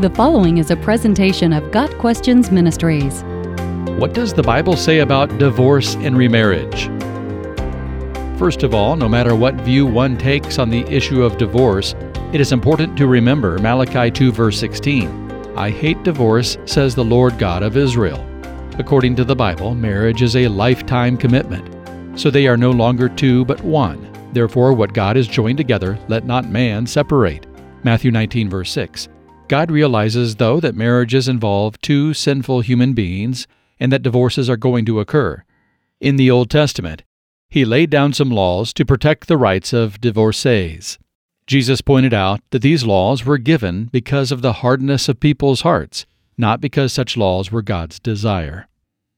The 0.00 0.10
following 0.10 0.58
is 0.58 0.72
a 0.72 0.76
presentation 0.76 1.52
of 1.52 1.70
Got 1.70 1.88
Questions 1.98 2.50
Ministries. 2.50 3.22
What 3.96 4.12
does 4.12 4.34
the 4.34 4.42
Bible 4.42 4.76
say 4.76 4.98
about 4.98 5.38
divorce 5.38 5.94
and 5.94 6.18
remarriage? 6.18 6.86
First 8.36 8.64
of 8.64 8.74
all, 8.74 8.96
no 8.96 9.08
matter 9.08 9.36
what 9.36 9.54
view 9.54 9.86
one 9.86 10.18
takes 10.18 10.58
on 10.58 10.68
the 10.68 10.84
issue 10.88 11.22
of 11.22 11.38
divorce, 11.38 11.94
it 12.32 12.40
is 12.40 12.50
important 12.50 12.98
to 12.98 13.06
remember 13.06 13.56
Malachi 13.60 14.10
2, 14.10 14.32
verse 14.32 14.58
16. 14.58 15.56
I 15.56 15.70
hate 15.70 16.02
divorce, 16.02 16.58
says 16.64 16.96
the 16.96 17.04
Lord 17.04 17.38
God 17.38 17.62
of 17.62 17.76
Israel. 17.76 18.26
According 18.80 19.14
to 19.14 19.24
the 19.24 19.36
Bible, 19.36 19.76
marriage 19.76 20.22
is 20.22 20.34
a 20.34 20.48
lifetime 20.48 21.16
commitment, 21.16 22.18
so 22.18 22.30
they 22.30 22.48
are 22.48 22.56
no 22.56 22.72
longer 22.72 23.08
two 23.08 23.44
but 23.44 23.60
one. 23.60 24.10
Therefore, 24.32 24.72
what 24.72 24.92
God 24.92 25.14
has 25.14 25.28
joined 25.28 25.58
together, 25.58 26.00
let 26.08 26.26
not 26.26 26.48
man 26.48 26.84
separate. 26.84 27.46
Matthew 27.84 28.10
19, 28.10 28.50
verse 28.50 28.72
6. 28.72 29.08
God 29.46 29.70
realizes, 29.70 30.36
though, 30.36 30.58
that 30.60 30.74
marriages 30.74 31.28
involve 31.28 31.78
two 31.80 32.14
sinful 32.14 32.62
human 32.62 32.94
beings 32.94 33.46
and 33.78 33.92
that 33.92 34.02
divorces 34.02 34.48
are 34.48 34.56
going 34.56 34.86
to 34.86 35.00
occur. 35.00 35.44
In 36.00 36.16
the 36.16 36.30
Old 36.30 36.48
Testament, 36.50 37.02
He 37.50 37.64
laid 37.64 37.90
down 37.90 38.14
some 38.14 38.30
laws 38.30 38.72
to 38.72 38.86
protect 38.86 39.28
the 39.28 39.36
rights 39.36 39.72
of 39.72 40.00
divorcees. 40.00 40.98
Jesus 41.46 41.82
pointed 41.82 42.14
out 42.14 42.40
that 42.50 42.62
these 42.62 42.86
laws 42.86 43.26
were 43.26 43.36
given 43.36 43.90
because 43.92 44.32
of 44.32 44.40
the 44.40 44.54
hardness 44.54 45.10
of 45.10 45.20
people's 45.20 45.60
hearts, 45.60 46.06
not 46.38 46.62
because 46.62 46.92
such 46.92 47.18
laws 47.18 47.52
were 47.52 47.60
God's 47.62 48.00
desire. 48.00 48.66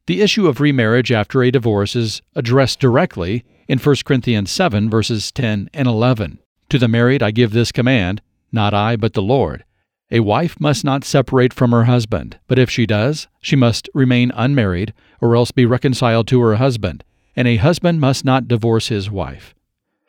The 0.07 0.23
issue 0.23 0.49
of 0.49 0.61
remarriage 0.61 1.13
after 1.13 1.43
a 1.43 1.53
divorce 1.53 1.95
is 1.95 2.21
addressed 2.35 2.81
directly 2.81 3.45
in 3.69 3.79
1 3.79 3.97
Corinthians 4.05 4.51
7, 4.51 4.91
verses 4.91 5.31
10 5.31 5.71
and 5.73 5.87
11. 5.87 6.41
To 6.71 6.79
the 6.79 6.89
married 6.89 7.23
I 7.23 7.31
give 7.31 7.53
this 7.53 7.71
command, 7.71 8.23
not 8.51 8.75
I, 8.75 8.97
but 8.97 9.13
the 9.13 9.23
Lord 9.23 9.65
a 10.11 10.21
wife 10.21 10.61
must 10.61 10.85
not 10.85 11.05
separate 11.05 11.53
from 11.53 11.73
her 11.73 11.85
husband, 11.85 12.39
but 12.47 12.59
if 12.59 12.71
she 12.71 12.87
does, 12.87 13.27
she 13.41 13.57
must 13.57 13.89
remain 13.93 14.31
unmarried 14.35 14.95
or 15.21 15.35
else 15.35 15.51
be 15.51 15.67
reconciled 15.67 16.29
to 16.29 16.41
her 16.43 16.57
husband, 16.57 17.03
and 17.35 17.49
a 17.49 17.57
husband 17.57 18.01
must 18.01 18.25
not 18.25 18.47
divorce 18.47 18.89
his 18.89 19.11
wife. 19.11 19.55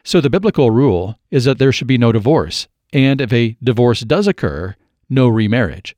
So 0.03 0.21
the 0.21 0.29
biblical 0.29 0.69
rule 0.69 1.17
is 1.31 1.45
that 1.45 1.57
there 1.57 1.71
should 1.71 1.87
be 1.87 1.97
no 1.97 2.11
divorce, 2.11 2.67
and 2.93 3.19
if 3.19 3.33
a 3.33 3.57
divorce 3.63 4.01
does 4.01 4.27
occur, 4.27 4.75
no 5.09 5.27
remarriage. 5.27 5.95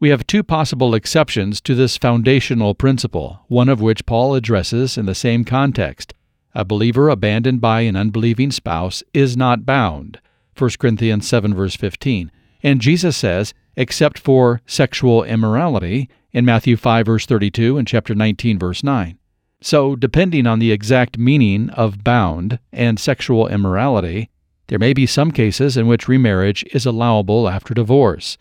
We 0.00 0.10
have 0.10 0.26
two 0.26 0.42
possible 0.42 0.94
exceptions 0.94 1.62
to 1.62 1.74
this 1.74 1.96
foundational 1.96 2.74
principle, 2.74 3.40
one 3.48 3.70
of 3.70 3.80
which 3.80 4.06
Paul 4.06 4.34
addresses 4.34 4.98
in 4.98 5.06
the 5.06 5.14
same 5.14 5.44
context. 5.44 6.12
A 6.54 6.64
believer 6.64 7.08
abandoned 7.08 7.60
by 7.60 7.80
an 7.82 7.96
unbelieving 7.96 8.50
spouse 8.50 9.02
is 9.14 9.36
not 9.36 9.64
bound. 9.64 10.20
1 10.58 10.70
Corinthians 10.78 11.26
7 11.26 11.54
verse 11.54 11.74
15 11.74 12.30
and 12.64 12.80
Jesus 12.80 13.14
says, 13.14 13.52
except 13.76 14.18
for 14.18 14.62
sexual 14.66 15.22
immorality 15.22 16.08
in 16.32 16.46
Matthew 16.46 16.78
5, 16.78 17.06
verse 17.06 17.26
32 17.26 17.76
and 17.76 17.86
chapter 17.86 18.14
19, 18.14 18.58
verse 18.58 18.82
9. 18.82 19.18
So, 19.60 19.94
depending 19.94 20.46
on 20.46 20.58
the 20.58 20.72
exact 20.72 21.18
meaning 21.18 21.68
of 21.70 22.02
bound 22.02 22.58
and 22.72 22.98
sexual 22.98 23.48
immorality, 23.48 24.30
there 24.68 24.78
may 24.78 24.94
be 24.94 25.06
some 25.06 25.30
cases 25.30 25.76
in 25.76 25.86
which 25.86 26.08
remarriage 26.08 26.64
is 26.72 26.86
allowable 26.86 27.48
after 27.50 27.74
divorce. 27.74 28.38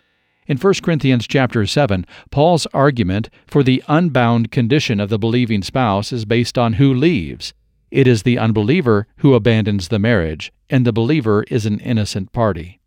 In 0.47 0.57
1 0.57 0.73
Corinthians 0.81 1.27
chapter 1.27 1.65
7, 1.65 2.05
Paul's 2.31 2.65
argument 2.67 3.29
for 3.45 3.61
the 3.61 3.83
unbound 3.89 4.51
condition 4.51 5.01
of 5.01 5.09
the 5.09 5.19
believing 5.19 5.63
spouse 5.63 6.13
is 6.13 6.25
based 6.25 6.57
on 6.57 6.73
who 6.73 6.93
leaves. 6.93 7.53
It 7.91 8.07
is 8.07 8.23
the 8.23 8.37
unbeliever 8.37 9.05
who 9.17 9.33
abandons 9.33 9.89
the 9.89 9.99
marriage, 9.99 10.51
and 10.69 10.85
the 10.85 10.93
believer 10.93 11.43
is 11.43 11.65
an 11.65 11.79
innocent 11.79 12.31
party. 12.31 12.79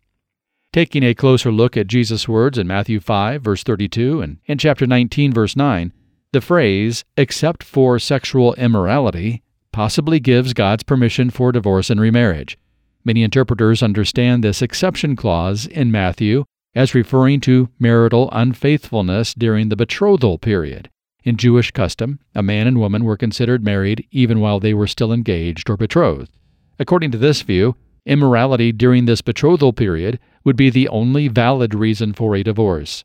Taking 0.77 1.01
a 1.01 1.15
closer 1.15 1.51
look 1.51 1.75
at 1.75 1.87
Jesus' 1.87 2.27
words 2.27 2.55
in 2.55 2.67
Matthew 2.67 2.99
5, 2.99 3.41
verse 3.41 3.63
32, 3.63 4.21
and 4.21 4.37
in 4.45 4.59
chapter 4.59 4.85
19, 4.85 5.33
verse 5.33 5.55
9, 5.55 5.91
the 6.33 6.39
phrase, 6.39 7.03
except 7.17 7.63
for 7.63 7.97
sexual 7.97 8.53
immorality, 8.53 9.41
possibly 9.71 10.19
gives 10.19 10.53
God's 10.53 10.83
permission 10.83 11.31
for 11.31 11.51
divorce 11.51 11.89
and 11.89 11.99
remarriage. 11.99 12.59
Many 13.03 13.23
interpreters 13.23 13.81
understand 13.81 14.43
this 14.43 14.61
exception 14.61 15.15
clause 15.15 15.65
in 15.65 15.89
Matthew 15.89 16.45
as 16.75 16.93
referring 16.93 17.41
to 17.41 17.69
marital 17.79 18.29
unfaithfulness 18.31 19.33
during 19.33 19.69
the 19.69 19.75
betrothal 19.75 20.37
period. 20.37 20.91
In 21.23 21.37
Jewish 21.37 21.71
custom, 21.71 22.19
a 22.35 22.43
man 22.43 22.67
and 22.67 22.79
woman 22.79 23.03
were 23.03 23.17
considered 23.17 23.63
married 23.63 24.05
even 24.11 24.39
while 24.39 24.59
they 24.59 24.75
were 24.75 24.85
still 24.85 25.11
engaged 25.11 25.71
or 25.71 25.75
betrothed. 25.75 26.37
According 26.77 27.09
to 27.13 27.17
this 27.17 27.41
view, 27.41 27.75
immorality 28.07 28.71
during 28.71 29.05
this 29.05 29.21
betrothal 29.21 29.73
period 29.73 30.19
would 30.43 30.55
be 30.55 30.69
the 30.69 30.87
only 30.87 31.27
valid 31.27 31.75
reason 31.75 32.13
for 32.13 32.35
a 32.35 32.43
divorce. 32.43 33.03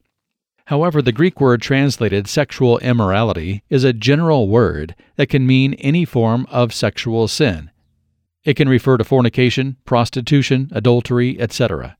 However, 0.67 1.03
the 1.03 1.13
Greek 1.13 1.41
word 1.41 1.61
translated 1.61 2.29
sexual 2.29 2.79
immorality 2.79 3.63
is 3.69 3.85
a 3.85 3.93
general 3.93 4.49
word 4.49 4.95
that 5.17 5.29
can 5.29 5.47
mean 5.47 5.75
any 5.75 6.05
form 6.05 6.47
of 6.51 6.73
sexual 6.73 7.29
sin. 7.29 7.71
It 8.45 8.55
can 8.55 8.69
refer 8.69 8.97
to 8.97 9.05
fornication, 9.05 9.77
prostitution, 9.85 10.71
adultery, 10.73 11.39
etc. 11.41 11.97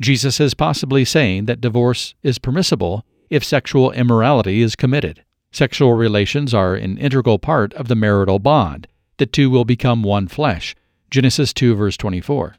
Jesus 0.00 0.40
is 0.40 0.54
possibly 0.54 1.04
saying 1.04 1.46
that 1.46 1.60
divorce 1.60 2.14
is 2.22 2.38
permissible 2.38 3.04
if 3.28 3.44
sexual 3.44 3.92
immorality 3.92 4.60
is 4.60 4.76
committed. 4.76 5.24
Sexual 5.52 5.94
relations 5.94 6.54
are 6.54 6.74
an 6.74 6.96
integral 6.98 7.38
part 7.38 7.72
of 7.74 7.88
the 7.88 7.96
marital 7.96 8.38
bond. 8.38 8.86
The 9.18 9.26
two 9.26 9.50
will 9.50 9.64
become 9.64 10.02
one 10.02 10.28
flesh. 10.28 10.74
Genesis 11.10 11.52
2 11.52 11.74
verse 11.74 11.96
24. 11.96 12.54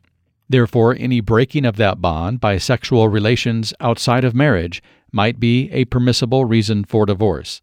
Therefore, 0.50 0.96
any 1.00 1.22
breaking 1.22 1.66
of 1.66 1.78
that 1.78 2.02
bond 2.02 2.42
by 2.42 2.58
sexual 2.58 3.08
relations 3.08 3.74
outside 3.80 4.26
of 4.26 4.36
marriage 4.36 4.84
might 5.14 5.40
be 5.40 5.72
a 5.72 5.86
permissible 5.86 6.44
reason 6.44 6.84
for 6.84 7.06
divorce. 7.06 7.62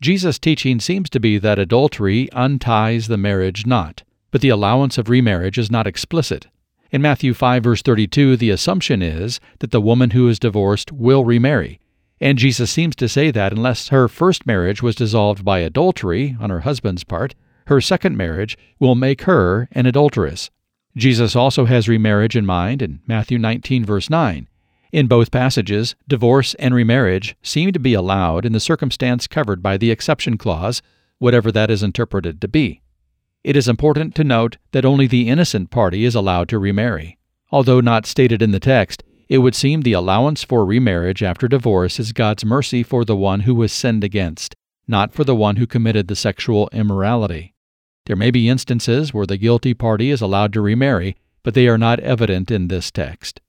Jesus' 0.00 0.38
teaching 0.38 0.78
seems 0.78 1.10
to 1.10 1.18
be 1.18 1.38
that 1.38 1.58
adultery 1.58 2.30
unties 2.30 3.08
the 3.08 3.16
marriage 3.16 3.66
knot, 3.66 4.04
but 4.30 4.40
the 4.40 4.48
allowance 4.48 4.96
of 4.98 5.08
remarriage 5.08 5.58
is 5.58 5.70
not 5.70 5.88
explicit. 5.88 6.46
In 6.92 7.02
Matthew 7.02 7.34
5 7.34 7.64
verse 7.64 7.82
32, 7.82 8.36
the 8.36 8.50
assumption 8.50 9.02
is 9.02 9.40
that 9.58 9.72
the 9.72 9.80
woman 9.80 10.10
who 10.10 10.28
is 10.28 10.38
divorced 10.38 10.92
will 10.92 11.24
remarry, 11.24 11.80
and 12.20 12.38
Jesus 12.38 12.70
seems 12.70 12.94
to 12.96 13.08
say 13.08 13.32
that 13.32 13.52
unless 13.52 13.88
her 13.88 14.06
first 14.06 14.46
marriage 14.46 14.80
was 14.80 14.94
dissolved 14.94 15.44
by 15.44 15.58
adultery 15.58 16.36
on 16.38 16.50
her 16.50 16.60
husband's 16.60 17.02
part, 17.02 17.34
her 17.70 17.80
second 17.80 18.16
marriage 18.16 18.58
will 18.80 18.96
make 18.96 19.22
her 19.22 19.68
an 19.70 19.86
adulteress. 19.86 20.50
Jesus 20.96 21.36
also 21.36 21.66
has 21.66 21.88
remarriage 21.88 22.36
in 22.36 22.44
mind 22.44 22.82
in 22.82 22.98
Matthew 23.06 23.38
19, 23.38 23.84
verse 23.84 24.10
9. 24.10 24.48
In 24.90 25.06
both 25.06 25.30
passages, 25.30 25.94
divorce 26.08 26.54
and 26.54 26.74
remarriage 26.74 27.36
seem 27.42 27.70
to 27.70 27.78
be 27.78 27.94
allowed 27.94 28.44
in 28.44 28.52
the 28.52 28.58
circumstance 28.58 29.28
covered 29.28 29.62
by 29.62 29.76
the 29.76 29.92
exception 29.92 30.36
clause, 30.36 30.82
whatever 31.18 31.52
that 31.52 31.70
is 31.70 31.84
interpreted 31.84 32.40
to 32.40 32.48
be. 32.48 32.82
It 33.44 33.54
is 33.54 33.68
important 33.68 34.16
to 34.16 34.24
note 34.24 34.56
that 34.72 34.84
only 34.84 35.06
the 35.06 35.28
innocent 35.28 35.70
party 35.70 36.04
is 36.04 36.16
allowed 36.16 36.48
to 36.48 36.58
remarry. 36.58 37.18
Although 37.52 37.80
not 37.80 38.04
stated 38.04 38.42
in 38.42 38.50
the 38.50 38.58
text, 38.58 39.04
it 39.28 39.38
would 39.38 39.54
seem 39.54 39.82
the 39.82 39.92
allowance 39.92 40.42
for 40.42 40.64
remarriage 40.66 41.22
after 41.22 41.46
divorce 41.46 42.00
is 42.00 42.12
God's 42.12 42.44
mercy 42.44 42.82
for 42.82 43.04
the 43.04 43.14
one 43.14 43.40
who 43.40 43.54
was 43.54 43.72
sinned 43.72 44.02
against, 44.02 44.56
not 44.88 45.12
for 45.12 45.22
the 45.22 45.36
one 45.36 45.54
who 45.54 45.68
committed 45.68 46.08
the 46.08 46.16
sexual 46.16 46.68
immorality. 46.72 47.54
There 48.10 48.16
may 48.16 48.32
be 48.32 48.48
instances 48.48 49.14
where 49.14 49.24
the 49.24 49.36
guilty 49.36 49.72
party 49.72 50.10
is 50.10 50.20
allowed 50.20 50.52
to 50.54 50.60
remarry, 50.60 51.14
but 51.44 51.54
they 51.54 51.68
are 51.68 51.78
not 51.78 52.00
evident 52.00 52.50
in 52.50 52.66
this 52.66 52.90
text. 52.90 53.40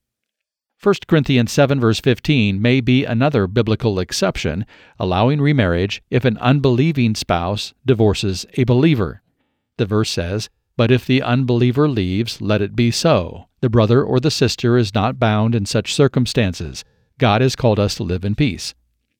1 0.84 0.94
Corinthians 1.08 1.52
7 1.52 1.80
verse 1.80 2.00
15 2.00 2.62
may 2.62 2.80
be 2.80 3.04
another 3.04 3.48
biblical 3.48 3.98
exception, 3.98 4.68
allowing 5.00 5.42
remarriage 5.42 6.04
if 6.12 6.26
an 6.26 6.38
unbelieving 6.38 7.16
spouse 7.16 7.74
divorces 7.88 8.46
a 8.54 8.64
believer. 8.64 9.24
The 9.78 9.88
verse 9.88 10.12
says, 10.12 10.48
But 10.78 10.92
if 10.92 11.08
the 11.08 11.24
unbeliever 11.24 11.90
leaves, 11.90 12.40
let 12.40 12.62
it 12.62 12.76
be 12.76 12.92
so. 12.92 13.48
The 13.62 13.70
brother 13.72 14.04
or 14.04 14.20
the 14.20 14.30
sister 14.30 14.78
is 14.78 14.94
not 14.94 15.18
bound 15.18 15.56
in 15.56 15.66
such 15.66 15.96
circumstances. 15.96 16.86
God 17.18 17.42
has 17.42 17.56
called 17.56 17.80
us 17.80 17.96
to 17.96 18.04
live 18.04 18.24
in 18.24 18.36
peace. 18.36 18.76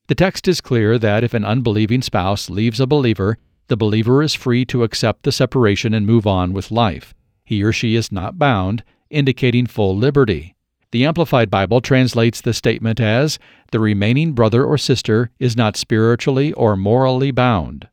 The 0.06 0.14
text 0.14 0.48
is 0.48 0.62
clear 0.62 1.00
that 1.00 1.24
if 1.24 1.34
an 1.34 1.46
unbelieving 1.46 2.04
spouse 2.04 2.48
leaves 2.48 2.80
a 2.80 2.86
believer, 2.86 3.40
the 3.72 3.78
believer 3.78 4.22
is 4.22 4.34
free 4.34 4.66
to 4.66 4.84
accept 4.84 5.24
the 5.24 5.32
separation 5.32 5.94
and 5.94 6.06
move 6.06 6.28
on 6.28 6.52
with 6.52 6.72
life. 6.72 7.14
He 7.46 7.64
or 7.64 7.72
she 7.72 7.96
is 7.96 8.12
not 8.12 8.38
bound, 8.38 8.84
indicating 9.10 9.66
full 9.66 9.96
liberty. 9.96 10.58
The 10.92 11.06
Amplified 11.06 11.50
Bible 11.50 11.80
translates 11.80 12.42
the 12.42 12.54
statement 12.54 13.00
as 13.00 13.40
the 13.72 13.80
remaining 13.80 14.34
brother 14.34 14.66
or 14.66 14.78
sister 14.78 15.32
is 15.40 15.56
not 15.56 15.78
spiritually 15.78 16.52
or 16.52 16.76
morally 16.76 17.32
bound. 17.32 17.88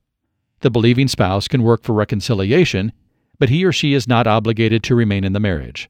The 0.63 0.71
believing 0.71 1.07
spouse 1.07 1.47
can 1.47 1.63
work 1.63 1.85
for 1.85 1.93
reconciliation, 1.93 2.91
but 3.39 3.49
he 3.49 3.65
or 3.65 3.71
she 3.71 3.95
is 3.95 4.09
not 4.09 4.27
obligated 4.27 4.83
to 4.83 4.97
remain 4.97 5.23
in 5.23 5.33
the 5.33 5.39
marriage. 5.39 5.89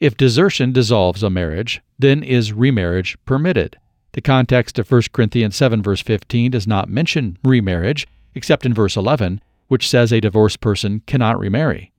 If 0.00 0.16
desertion 0.16 0.72
dissolves 0.72 1.22
a 1.22 1.30
marriage, 1.30 1.80
then 1.96 2.24
is 2.24 2.52
remarriage 2.52 3.16
permitted. 3.24 3.76
The 4.14 4.20
context 4.20 4.80
of 4.80 4.90
1 4.90 5.02
Corinthians 5.12 5.54
7 5.54 5.80
verse 5.80 6.00
15 6.00 6.50
does 6.50 6.66
not 6.66 6.88
mention 6.88 7.38
remarriage, 7.44 8.08
except 8.38 8.64
in 8.64 8.72
verse 8.72 8.96
11, 8.96 9.42
which 9.66 9.88
says 9.88 10.12
a 10.12 10.20
divorced 10.20 10.60
person 10.60 11.02
cannot 11.06 11.40
remarry. 11.40 11.90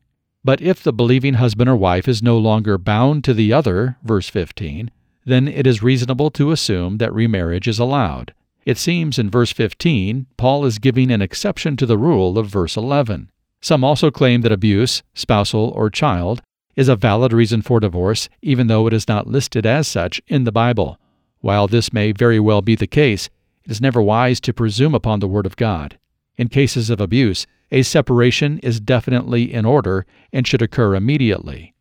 But 0.42 0.62
if 0.62 0.82
the 0.82 0.94
believing 0.94 1.34
husband 1.34 1.70
or 1.70 1.76
wife 1.76 2.08
is 2.08 2.24
no 2.24 2.38
longer 2.38 2.78
bound 2.78 3.26
to 3.26 3.34
the 3.34 3.52
other, 3.52 3.98
verse 4.04 4.30
15, 4.30 4.90
then 5.26 5.50
it 5.50 5.68
is 5.68 5.84
reasonable 5.84 6.32
to 6.32 6.52
assume 6.52 6.98
that 6.98 7.14
remarriage 7.14 7.68
is 7.68 7.78
allowed. 7.78 8.34
It 8.66 8.78
seems 8.78 9.20
in 9.20 9.30
verse 9.30 9.52
15, 9.52 10.28
Paul 10.38 10.64
is 10.64 10.80
giving 10.80 11.12
an 11.12 11.22
exception 11.22 11.76
to 11.76 11.86
the 11.86 11.98
rule 11.98 12.38
of 12.38 12.48
verse 12.48 12.78
11. 12.78 13.30
Some 13.60 13.84
also 13.84 14.10
claim 14.10 14.40
that 14.42 14.54
abuse, 14.54 15.04
spousal 15.14 15.74
or 15.76 15.90
child, 15.90 16.42
is 16.78 16.88
a 16.88 16.96
valid 16.96 17.34
reason 17.34 17.62
for 17.62 17.82
divorce, 17.82 18.30
even 18.42 18.68
though 18.68 18.88
it 18.88 18.94
is 18.94 19.10
not 19.10 19.28
listed 19.28 19.66
as 19.66 19.90
such 19.90 20.22
in 20.30 20.46
the 20.46 20.54
Bible. 20.54 20.98
While 21.42 21.68
this 21.68 21.92
may 21.92 22.14
very 22.14 22.40
well 22.40 22.62
be 22.62 22.76
the 22.76 22.88
case, 22.88 23.30
it 23.66 23.72
is 23.72 23.82
never 23.82 24.02
wise 24.02 24.40
to 24.42 24.54
presume 24.54 24.96
upon 24.96 25.20
the 25.20 25.28
Word 25.28 25.46
of 25.46 25.58
God. 25.58 25.98
In 26.40 26.48
cases 26.48 26.90
of 26.90 27.02
abuse, 27.02 27.46
a 27.70 27.82
separation 27.82 28.60
is 28.60 28.80
definitely 28.80 29.54
in 29.54 29.66
order 29.66 30.06
and 30.32 30.48
should 30.48 30.62
occur 30.62 30.96
immediately. 30.96 31.74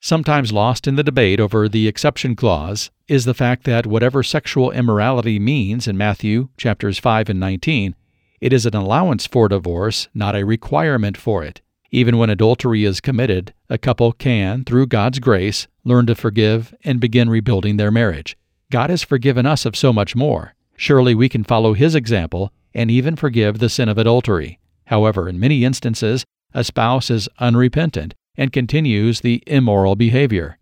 Sometimes 0.00 0.50
lost 0.50 0.86
in 0.86 0.94
the 0.94 1.02
debate 1.02 1.38
over 1.38 1.68
the 1.68 1.88
exception 1.88 2.34
clause 2.34 2.90
is 3.06 3.26
the 3.26 3.34
fact 3.34 3.64
that 3.64 3.86
whatever 3.86 4.22
sexual 4.22 4.70
immorality 4.70 5.38
means 5.38 5.86
in 5.86 5.98
Matthew 5.98 6.48
chapters 6.56 6.98
5 6.98 7.28
and 7.28 7.38
19, 7.38 7.94
it 8.40 8.54
is 8.54 8.64
an 8.64 8.74
allowance 8.74 9.26
for 9.26 9.46
divorce, 9.46 10.08
not 10.14 10.34
a 10.34 10.46
requirement 10.46 11.18
for 11.18 11.44
it. 11.44 11.60
Even 11.90 12.16
when 12.16 12.30
adultery 12.30 12.84
is 12.86 12.98
committed, 12.98 13.52
a 13.68 13.76
couple 13.76 14.12
can, 14.12 14.64
through 14.64 14.86
God's 14.86 15.18
grace, 15.18 15.66
learn 15.84 16.06
to 16.06 16.14
forgive 16.14 16.74
and 16.82 16.98
begin 16.98 17.28
rebuilding 17.28 17.76
their 17.76 17.90
marriage. 17.90 18.38
God 18.70 18.88
has 18.88 19.02
forgiven 19.02 19.44
us 19.44 19.66
of 19.66 19.76
so 19.76 19.92
much 19.92 20.16
more. 20.16 20.54
Surely 20.76 21.14
we 21.14 21.28
can 21.28 21.44
follow 21.44 21.74
His 21.74 21.94
example 21.94 22.54
and 22.78 22.92
even 22.92 23.16
forgive 23.16 23.58
the 23.58 23.68
sin 23.68 23.88
of 23.88 23.98
adultery. 23.98 24.60
However, 24.86 25.28
in 25.28 25.40
many 25.40 25.64
instances, 25.64 26.24
a 26.54 26.62
spouse 26.62 27.10
is 27.10 27.28
unrepentant 27.40 28.14
and 28.36 28.52
continues 28.52 29.20
the 29.20 29.42
immoral 29.48 29.96
behavior. 29.96 30.58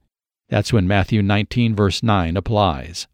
That's 0.49 0.73
when 0.73 0.89
Matthew 0.89 1.21
19, 1.21 1.77
verse 1.77 2.03
9 2.03 2.35
applies. 2.39 3.07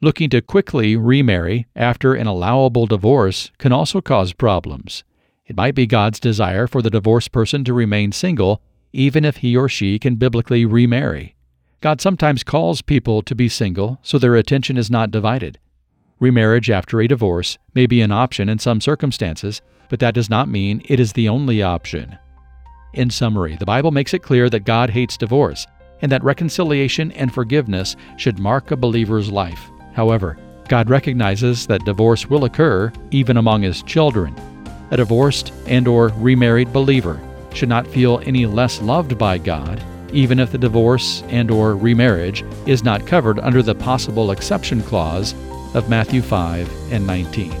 Looking 0.00 0.30
to 0.30 0.40
quickly 0.40 0.96
remarry 0.96 1.66
after 1.76 2.14
an 2.14 2.26
allowable 2.26 2.86
divorce 2.86 3.50
can 3.58 3.70
also 3.70 4.00
cause 4.00 4.32
problems. 4.32 5.04
It 5.44 5.54
might 5.54 5.74
be 5.74 5.86
God's 5.86 6.18
desire 6.18 6.66
for 6.66 6.80
the 6.80 6.88
divorced 6.88 7.32
person 7.32 7.64
to 7.64 7.74
remain 7.74 8.12
single, 8.12 8.62
even 8.94 9.26
if 9.26 9.36
he 9.36 9.54
or 9.54 9.68
she 9.68 9.98
can 9.98 10.16
biblically 10.16 10.64
remarry. 10.64 11.36
God 11.82 12.00
sometimes 12.00 12.42
calls 12.42 12.80
people 12.80 13.20
to 13.20 13.34
be 13.34 13.50
single 13.50 13.98
so 14.02 14.18
their 14.18 14.36
attention 14.36 14.78
is 14.78 14.90
not 14.90 15.10
divided. 15.10 15.58
Remarriage 16.22 16.70
after 16.70 17.00
a 17.00 17.08
divorce 17.08 17.58
may 17.74 17.84
be 17.86 18.00
an 18.00 18.12
option 18.12 18.48
in 18.48 18.60
some 18.60 18.80
circumstances, 18.80 19.60
but 19.88 19.98
that 19.98 20.14
does 20.14 20.30
not 20.30 20.48
mean 20.48 20.80
it 20.84 21.00
is 21.00 21.12
the 21.12 21.28
only 21.28 21.64
option. 21.64 22.16
In 22.94 23.10
summary, 23.10 23.56
the 23.56 23.66
Bible 23.66 23.90
makes 23.90 24.14
it 24.14 24.22
clear 24.22 24.48
that 24.48 24.60
God 24.64 24.88
hates 24.88 25.16
divorce 25.16 25.66
and 26.00 26.12
that 26.12 26.22
reconciliation 26.22 27.10
and 27.12 27.34
forgiveness 27.34 27.96
should 28.18 28.38
mark 28.38 28.70
a 28.70 28.76
believer's 28.76 29.32
life. 29.32 29.68
However, 29.94 30.38
God 30.68 30.88
recognizes 30.88 31.66
that 31.66 31.84
divorce 31.84 32.30
will 32.30 32.44
occur 32.44 32.92
even 33.10 33.36
among 33.36 33.62
his 33.62 33.82
children. 33.82 34.32
A 34.92 34.98
divorced 34.98 35.52
and 35.66 35.88
or 35.88 36.10
remarried 36.10 36.72
believer 36.72 37.20
should 37.52 37.68
not 37.68 37.88
feel 37.88 38.22
any 38.24 38.46
less 38.46 38.80
loved 38.80 39.18
by 39.18 39.38
God 39.38 39.82
even 40.12 40.38
if 40.38 40.52
the 40.52 40.58
divorce 40.58 41.22
and 41.28 41.50
or 41.50 41.74
remarriage 41.74 42.44
is 42.66 42.84
not 42.84 43.06
covered 43.06 43.38
under 43.38 43.62
the 43.62 43.74
possible 43.74 44.30
exception 44.30 44.82
clause 44.82 45.34
of 45.74 45.88
Matthew 45.88 46.22
5 46.22 46.92
and 46.92 47.06
19. 47.06 47.52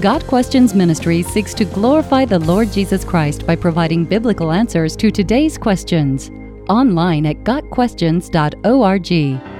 Got 0.00 0.26
Questions 0.26 0.74
Ministry 0.74 1.22
seeks 1.22 1.54
to 1.54 1.64
glorify 1.64 2.24
the 2.24 2.38
Lord 2.38 2.72
Jesus 2.72 3.04
Christ 3.04 3.46
by 3.46 3.56
providing 3.56 4.04
biblical 4.04 4.50
answers 4.50 4.96
to 4.96 5.10
today's 5.10 5.58
questions. 5.58 6.30
Online 6.68 7.26
at 7.26 7.44
GotQuestions.org. 7.44 9.51